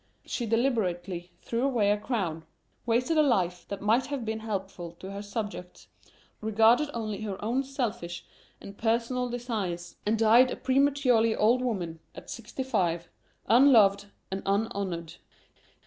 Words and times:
She 0.25 0.47
deliberately 0.47 1.29
threw 1.43 1.61
away 1.61 1.91
a 1.91 1.97
crown, 1.99 2.43
wasted 2.87 3.19
a 3.19 3.21
life 3.21 3.67
that 3.67 3.83
might 3.83 4.07
have 4.07 4.25
been 4.25 4.39
helpful 4.39 4.93
to 4.93 5.11
her 5.11 5.21
subjects, 5.21 5.89
regarded 6.41 6.89
only 6.95 7.21
her 7.21 7.39
own 7.45 7.61
selfish 7.63 8.25
and 8.59 8.75
personal 8.75 9.29
desires, 9.29 9.97
and 10.03 10.17
died 10.17 10.49
a 10.49 10.55
prematurely 10.55 11.35
old 11.35 11.61
woman 11.61 11.99
at 12.15 12.31
sixty 12.31 12.63
five, 12.63 13.09
unloved 13.47 14.07
and 14.31 14.41
unhonored. 14.47 15.17